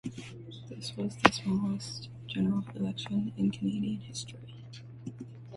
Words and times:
This 0.67 0.97
was 0.97 1.15
the 1.17 1.31
smallest 1.31 2.09
general 2.25 2.65
election 2.75 3.33
in 3.37 3.51
Canadian 3.51 3.99
history. 4.01 4.63